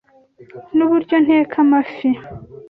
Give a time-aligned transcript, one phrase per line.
[0.75, 2.09] Nuburyo nteka amafi.